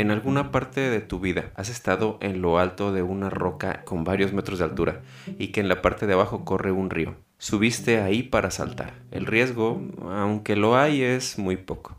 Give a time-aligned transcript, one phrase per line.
[0.00, 4.02] En alguna parte de tu vida has estado en lo alto de una roca con
[4.02, 5.02] varios metros de altura
[5.38, 7.16] y que en la parte de abajo corre un río.
[7.36, 8.94] Subiste ahí para saltar.
[9.10, 9.78] El riesgo,
[10.10, 11.98] aunque lo hay, es muy poco,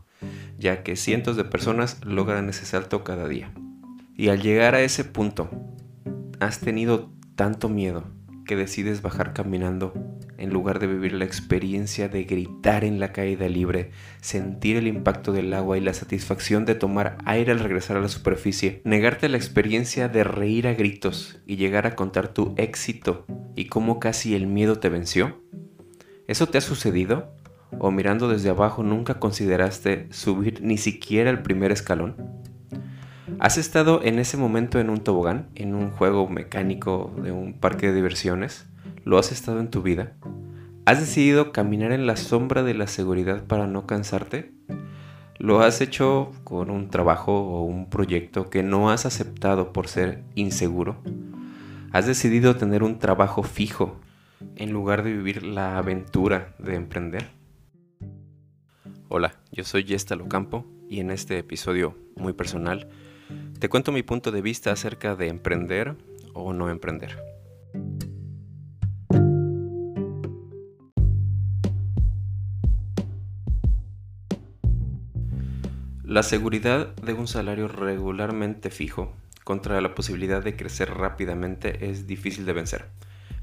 [0.58, 3.52] ya que cientos de personas logran ese salto cada día.
[4.16, 5.48] Y al llegar a ese punto,
[6.40, 8.02] has tenido tanto miedo
[8.52, 9.94] que decides bajar caminando
[10.36, 15.32] en lugar de vivir la experiencia de gritar en la caída libre, sentir el impacto
[15.32, 19.38] del agua y la satisfacción de tomar aire al regresar a la superficie, negarte la
[19.38, 23.24] experiencia de reír a gritos y llegar a contar tu éxito
[23.56, 25.40] y cómo casi el miedo te venció?
[26.28, 27.32] ¿Eso te ha sucedido?
[27.78, 32.16] ¿O mirando desde abajo nunca consideraste subir ni siquiera el primer escalón?
[33.42, 37.88] ¿Has estado en ese momento en un tobogán, en un juego mecánico de un parque
[37.88, 38.66] de diversiones?
[39.04, 40.12] ¿Lo has estado en tu vida?
[40.84, 44.52] ¿Has decidido caminar en la sombra de la seguridad para no cansarte?
[45.38, 50.22] ¿Lo has hecho con un trabajo o un proyecto que no has aceptado por ser
[50.36, 51.02] inseguro?
[51.90, 53.96] ¿Has decidido tener un trabajo fijo
[54.54, 57.26] en lugar de vivir la aventura de emprender?
[59.08, 62.88] Hola, yo soy Yesta Locampo y en este episodio muy personal
[63.58, 65.96] te cuento mi punto de vista acerca de emprender
[66.34, 67.16] o no emprender.
[76.04, 82.44] La seguridad de un salario regularmente fijo contra la posibilidad de crecer rápidamente es difícil
[82.44, 82.84] de vencer.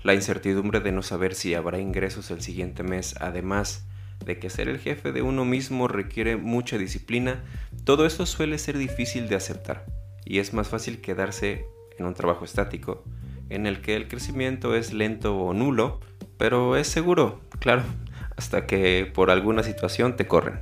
[0.04, 3.88] La incertidumbre de no saber si habrá ingresos el siguiente mes, además
[4.24, 7.44] de que ser el jefe de uno mismo requiere mucha disciplina,
[7.90, 9.84] todo esto suele ser difícil de aceptar
[10.24, 11.66] y es más fácil quedarse
[11.98, 13.04] en un trabajo estático,
[13.50, 16.00] en el que el crecimiento es lento o nulo,
[16.38, 17.82] pero es seguro, claro,
[18.38, 20.60] hasta que por alguna situación te corren.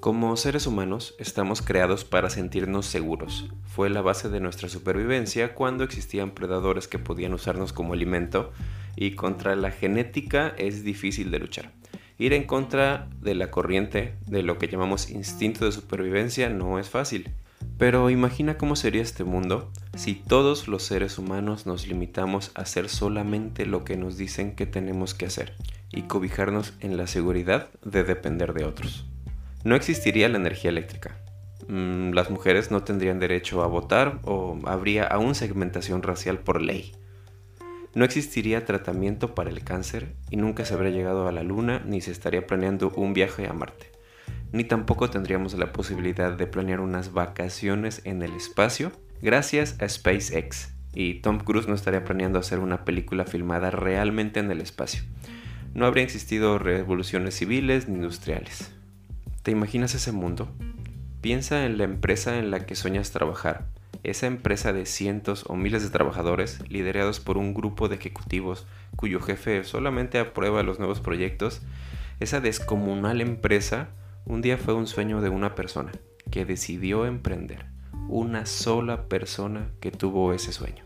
[0.00, 3.48] Como seres humanos estamos creados para sentirnos seguros.
[3.64, 8.52] Fue la base de nuestra supervivencia cuando existían predadores que podían usarnos como alimento
[8.96, 11.72] y contra la genética es difícil de luchar.
[12.18, 16.90] Ir en contra de la corriente de lo que llamamos instinto de supervivencia no es
[16.90, 17.30] fácil.
[17.78, 22.88] Pero imagina cómo sería este mundo si todos los seres humanos nos limitamos a hacer
[22.88, 25.54] solamente lo que nos dicen que tenemos que hacer
[25.92, 29.06] y cobijarnos en la seguridad de depender de otros
[29.64, 31.16] no existiría la energía eléctrica.
[31.68, 36.92] Mm, las mujeres no tendrían derecho a votar o habría aún segmentación racial por ley.
[37.94, 42.00] No existiría tratamiento para el cáncer y nunca se habría llegado a la Luna ni
[42.00, 43.90] se estaría planeando un viaje a Marte.
[44.52, 50.74] Ni tampoco tendríamos la posibilidad de planear unas vacaciones en el espacio gracias a SpaceX.
[50.94, 55.02] Y Tom Cruise no estaría planeando hacer una película filmada realmente en el espacio.
[55.74, 58.72] No habría existido revoluciones civiles ni industriales.
[59.42, 60.48] ¿Te imaginas ese mundo?
[61.20, 63.66] Piensa en la empresa en la que sueñas trabajar,
[64.02, 68.66] esa empresa de cientos o miles de trabajadores liderados por un grupo de ejecutivos
[68.96, 71.62] cuyo jefe solamente aprueba los nuevos proyectos,
[72.20, 73.90] esa descomunal empresa
[74.24, 75.92] un día fue un sueño de una persona
[76.30, 77.66] que decidió emprender,
[78.08, 80.84] una sola persona que tuvo ese sueño.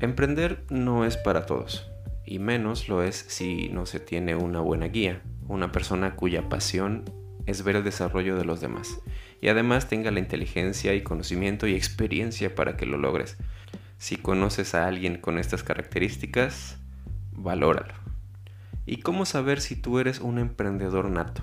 [0.00, 1.90] Emprender no es para todos,
[2.24, 7.04] y menos lo es si no se tiene una buena guía, una persona cuya pasión
[7.46, 9.00] es ver el desarrollo de los demás
[9.40, 13.36] y además tenga la inteligencia y conocimiento y experiencia para que lo logres.
[13.98, 16.78] Si conoces a alguien con estas características,
[17.32, 17.94] valóralo.
[18.86, 21.42] ¿Y cómo saber si tú eres un emprendedor nato?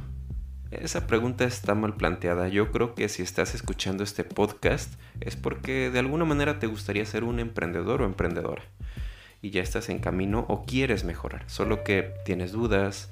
[0.72, 2.47] Esa pregunta está mal planteada.
[2.47, 7.06] Yo creo que si estás escuchando este podcast es porque de alguna manera te gustaría
[7.06, 8.63] ser un emprendedor o emprendedora.
[9.41, 11.44] Y ya estás en camino o quieres mejorar.
[11.47, 13.12] Solo que tienes dudas,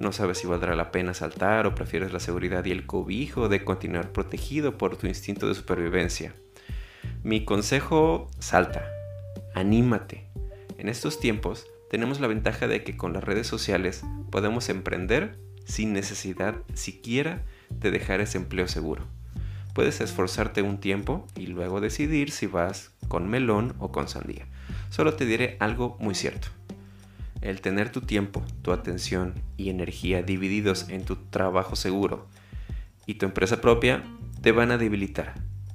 [0.00, 3.64] no sabes si valdrá la pena saltar o prefieres la seguridad y el cobijo de
[3.64, 6.34] continuar protegido por tu instinto de supervivencia.
[7.22, 8.86] Mi consejo, salta,
[9.54, 10.28] anímate.
[10.78, 15.92] En estos tiempos tenemos la ventaja de que con las redes sociales podemos emprender sin
[15.92, 19.04] necesidad siquiera de dejar ese empleo seguro.
[19.74, 24.46] Puedes esforzarte un tiempo y luego decidir si vas con melón o con sandía.
[24.90, 26.48] Solo te diré algo muy cierto.
[27.44, 32.26] El tener tu tiempo, tu atención y energía divididos en tu trabajo seguro
[33.04, 34.02] y tu empresa propia
[34.40, 35.34] te van a debilitar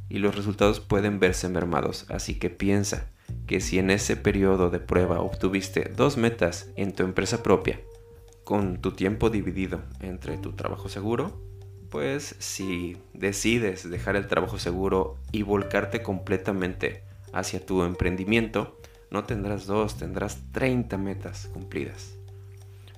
[0.10, 2.08] y los resultados pueden verse mermados.
[2.10, 3.12] Así que piensa
[3.46, 7.80] que si en ese periodo de prueba obtuviste dos metas en tu empresa propia,
[8.44, 11.40] con tu tiempo dividido entre tu trabajo seguro,
[11.92, 18.79] pues si decides dejar el trabajo seguro y volcarte completamente hacia tu emprendimiento,
[19.12, 22.16] no tendrás dos, tendrás 30 metas cumplidas.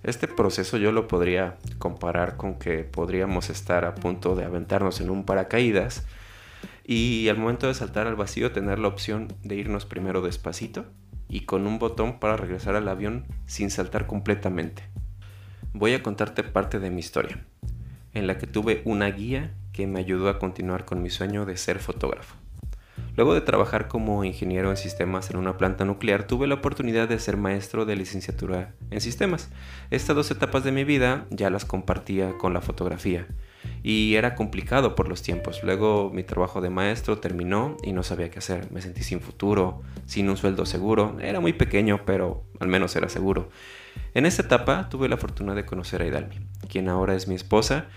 [0.03, 5.11] Este proceso yo lo podría comparar con que podríamos estar a punto de aventarnos en
[5.11, 6.05] un paracaídas
[6.83, 10.85] y al momento de saltar al vacío tener la opción de irnos primero despacito
[11.29, 14.89] y con un botón para regresar al avión sin saltar completamente.
[15.71, 17.45] Voy a contarte parte de mi historia,
[18.13, 21.55] en la que tuve una guía que me ayudó a continuar con mi sueño de
[21.55, 22.35] ser fotógrafo.
[23.15, 27.19] Luego de trabajar como ingeniero en sistemas en una planta nuclear, tuve la oportunidad de
[27.19, 29.49] ser maestro de licenciatura en sistemas.
[29.89, 33.27] Estas dos etapas de mi vida ya las compartía con la fotografía
[33.83, 35.61] y era complicado por los tiempos.
[35.63, 38.71] Luego mi trabajo de maestro terminó y no sabía qué hacer.
[38.71, 41.17] Me sentí sin futuro, sin un sueldo seguro.
[41.19, 43.49] Era muy pequeño, pero al menos era seguro.
[44.13, 46.35] En esta etapa tuve la fortuna de conocer a Idalmi,
[46.69, 47.87] quien ahora es mi esposa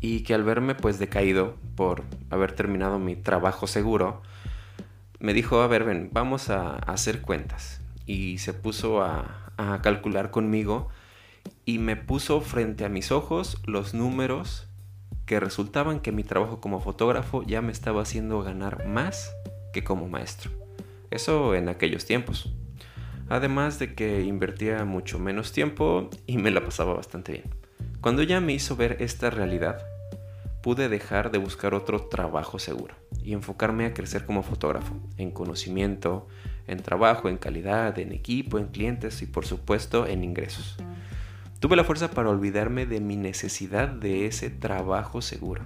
[0.00, 4.22] y que al verme pues decaído por haber terminado mi trabajo seguro,
[5.20, 7.80] me dijo, a ver, ven, vamos a, hacer cuentas.
[8.06, 10.88] Y se puso a, a calcular conmigo
[11.64, 14.66] y me puso frente a mis ojos los números
[15.26, 19.32] que resultaban que mi trabajo como fotógrafo ya me estaba haciendo ganar más
[19.72, 20.50] que como maestro.
[21.10, 22.52] Eso en aquellos tiempos.
[23.28, 27.44] Además de que invertía mucho menos tiempo y me la pasaba bastante bien.
[28.00, 29.84] Cuando ya me hizo ver esta realidad,
[30.62, 36.28] pude dejar de buscar otro trabajo seguro y enfocarme a crecer como fotógrafo, en conocimiento,
[36.66, 40.76] en trabajo, en calidad, en equipo, en clientes y por supuesto en ingresos.
[41.60, 45.64] Tuve la fuerza para olvidarme de mi necesidad de ese trabajo seguro,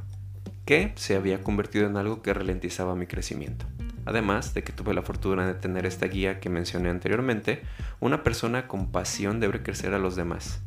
[0.64, 3.66] que se había convertido en algo que ralentizaba mi crecimiento.
[4.06, 7.62] Además de que tuve la fortuna de tener esta guía que mencioné anteriormente,
[8.00, 10.60] una persona con pasión debe crecer a los demás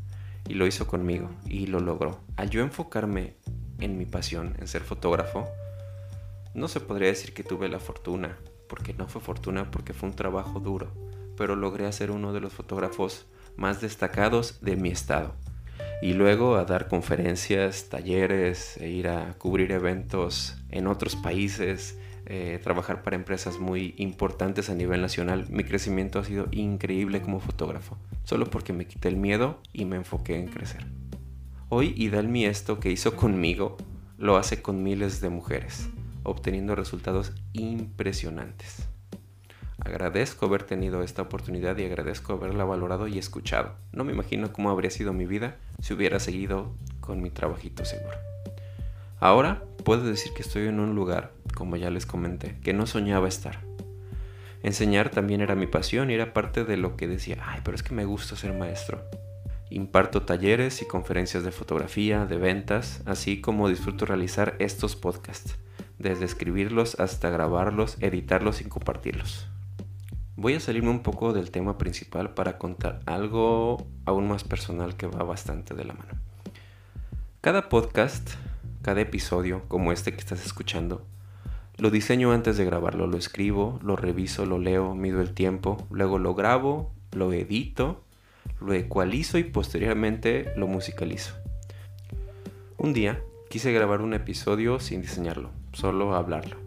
[0.47, 2.19] y lo hizo conmigo y lo logró.
[2.35, 3.35] Al yo enfocarme
[3.79, 5.47] en mi pasión, en ser fotógrafo,
[6.53, 8.37] no se podría decir que tuve la fortuna,
[8.67, 10.91] porque no fue fortuna, porque fue un trabajo duro,
[11.37, 15.35] pero logré ser uno de los fotógrafos más destacados de mi estado.
[16.01, 22.59] Y luego a dar conferencias, talleres, e ir a cubrir eventos en otros países, eh,
[22.61, 25.45] trabajar para empresas muy importantes a nivel nacional.
[25.49, 29.95] Mi crecimiento ha sido increíble como fotógrafo, solo porque me quité el miedo y me
[29.95, 30.85] enfoqué en crecer.
[31.69, 33.75] Hoy Idalmi esto que hizo conmigo
[34.17, 35.89] lo hace con miles de mujeres,
[36.23, 38.87] obteniendo resultados impresionantes.
[39.77, 43.73] Agradezco haber tenido esta oportunidad y agradezco haberla valorado y escuchado.
[43.91, 48.15] No me imagino cómo habría sido mi vida si hubiera seguido con mi trabajito seguro.
[49.19, 53.27] Ahora puedo decir que estoy en un lugar como ya les comenté, que no soñaba
[53.27, 53.59] estar.
[54.63, 57.83] Enseñar también era mi pasión y era parte de lo que decía, ay, pero es
[57.83, 59.03] que me gusta ser maestro.
[59.69, 65.57] Imparto talleres y conferencias de fotografía, de ventas, así como disfruto realizar estos podcasts,
[65.99, 69.47] desde escribirlos hasta grabarlos, editarlos y compartirlos.
[70.37, 75.07] Voy a salirme un poco del tema principal para contar algo aún más personal que
[75.07, 76.13] va bastante de la mano.
[77.41, 78.29] Cada podcast,
[78.81, 81.05] cada episodio como este que estás escuchando,
[81.77, 86.19] lo diseño antes de grabarlo, lo escribo, lo reviso, lo leo, mido el tiempo, luego
[86.19, 88.03] lo grabo, lo edito,
[88.59, 91.35] lo ecualizo y posteriormente lo musicalizo.
[92.77, 96.57] Un día quise grabar un episodio sin diseñarlo, solo hablarlo.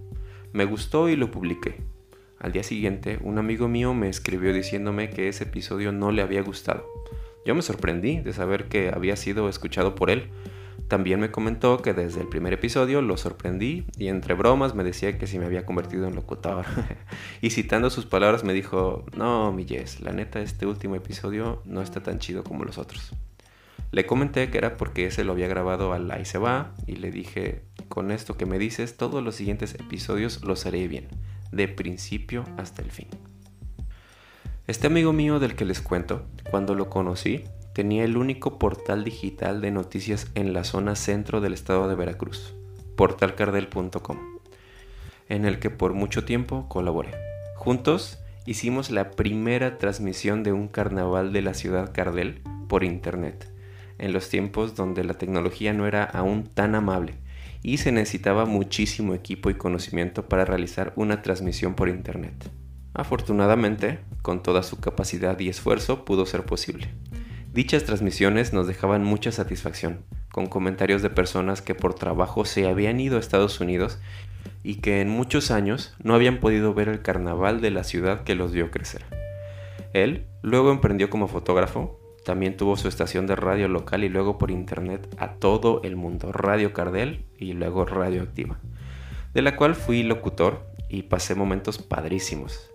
[0.53, 1.77] Me gustó y lo publiqué.
[2.39, 6.43] Al día siguiente, un amigo mío me escribió diciéndome que ese episodio no le había
[6.43, 6.87] gustado.
[7.45, 10.31] Yo me sorprendí de saber que había sido escuchado por él,
[10.91, 15.17] también me comentó que desde el primer episodio lo sorprendí y entre bromas me decía
[15.19, 16.67] que si me había convertido en locutor.
[17.41, 21.81] y citando sus palabras me dijo, no, mi Jess, la neta este último episodio no
[21.81, 23.13] está tan chido como los otros.
[23.93, 27.13] Le comenté que era porque ese lo había grabado al y se va y le
[27.13, 31.07] dije, con esto que me dices, todos los siguientes episodios los haré bien,
[31.53, 33.07] de principio hasta el fin.
[34.67, 37.45] Este amigo mío del que les cuento, cuando lo conocí,
[37.81, 42.53] tenía el único portal digital de noticias en la zona centro del estado de Veracruz,
[42.95, 44.19] portalcardel.com,
[45.31, 47.13] en el que por mucho tiempo colaboré.
[47.57, 53.51] Juntos hicimos la primera transmisión de un carnaval de la ciudad Cardel por internet,
[53.97, 57.15] en los tiempos donde la tecnología no era aún tan amable
[57.63, 62.51] y se necesitaba muchísimo equipo y conocimiento para realizar una transmisión por internet.
[62.93, 66.91] Afortunadamente, con toda su capacidad y esfuerzo pudo ser posible.
[67.53, 73.01] Dichas transmisiones nos dejaban mucha satisfacción, con comentarios de personas que por trabajo se habían
[73.01, 73.99] ido a Estados Unidos
[74.63, 78.37] y que en muchos años no habían podido ver el carnaval de la ciudad que
[78.37, 79.05] los vio crecer.
[79.93, 84.53] Él luego emprendió como fotógrafo, también tuvo su estación de radio local y luego por
[84.53, 88.61] internet a todo el mundo, Radio Cardel y luego Radio Activa,
[89.35, 92.71] de la cual fui locutor y pasé momentos padrísimos.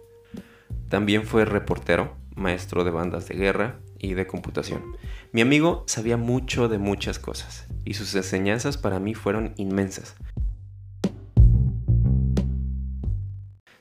[0.89, 4.95] También fue reportero, maestro de bandas de guerra, y de computación.
[5.31, 10.15] Mi amigo sabía mucho de muchas cosas y sus enseñanzas para mí fueron inmensas.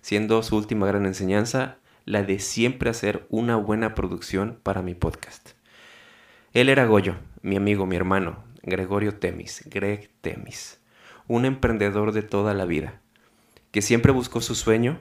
[0.05, 5.53] siendo su última gran enseñanza la de siempre hacer una buena producción para mi podcast.
[6.53, 10.79] Él era Goyo, mi amigo, mi hermano, Gregorio Temis, Greg Temis,
[11.27, 13.01] un emprendedor de toda la vida,
[13.71, 15.01] que siempre buscó su sueño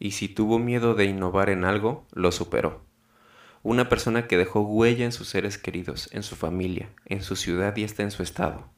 [0.00, 2.84] y si tuvo miedo de innovar en algo, lo superó.
[3.64, 7.76] Una persona que dejó huella en sus seres queridos, en su familia, en su ciudad
[7.76, 8.68] y hasta en su estado.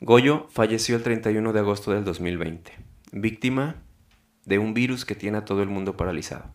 [0.00, 2.72] Goyo falleció el 31 de agosto del 2020,
[3.12, 3.76] víctima
[4.44, 6.52] de un virus que tiene a todo el mundo paralizado.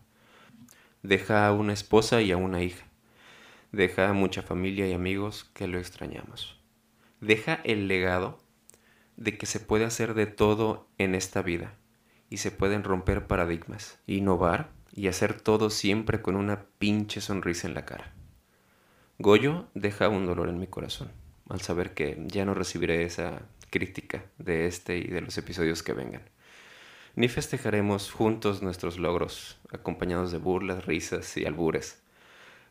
[1.02, 2.86] Deja a una esposa y a una hija.
[3.72, 6.60] Deja a mucha familia y amigos que lo extrañamos.
[7.20, 8.38] Deja el legado
[9.16, 11.74] de que se puede hacer de todo en esta vida
[12.28, 17.74] y se pueden romper paradigmas, innovar y hacer todo siempre con una pinche sonrisa en
[17.74, 18.12] la cara.
[19.18, 21.10] Goyo deja un dolor en mi corazón
[21.50, 25.92] al saber que ya no recibiré esa crítica de este y de los episodios que
[25.92, 26.22] vengan.
[27.16, 32.02] Ni festejaremos juntos nuestros logros, acompañados de burlas, risas y albures.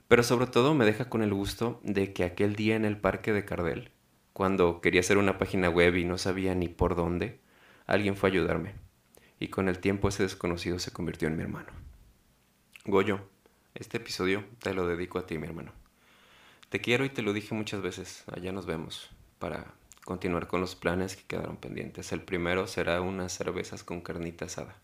[0.07, 3.33] Pero sobre todo me deja con el gusto de que aquel día en el parque
[3.33, 3.91] de Cardel,
[4.31, 7.41] cuando quería hacer una página web y no sabía ni por dónde,
[7.85, 8.75] alguien fue a ayudarme.
[9.41, 11.88] Y con el tiempo ese desconocido se convirtió en mi hermano.
[12.89, 13.19] Goyo,
[13.75, 15.71] este episodio te lo dedico a ti, mi hermano.
[16.69, 18.23] Te quiero y te lo dije muchas veces.
[18.33, 19.73] Allá nos vemos para
[20.05, 22.11] continuar con los planes que quedaron pendientes.
[22.11, 24.75] El primero será unas cervezas con carnita asada.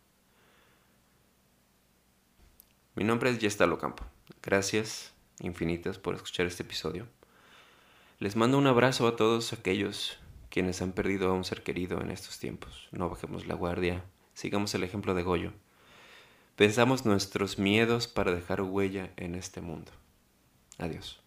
[2.94, 4.06] Mi nombre es Yestalo Campo.
[4.44, 7.08] Gracias infinitas por escuchar este episodio.
[8.20, 10.20] Les mando un abrazo a todos aquellos
[10.50, 12.88] quienes han perdido a un ser querido en estos tiempos.
[12.92, 15.54] No bajemos la guardia, sigamos el ejemplo de Goyo.
[16.56, 19.92] Pensamos nuestros miedos para dejar huella en este mundo.
[20.78, 21.25] Adiós.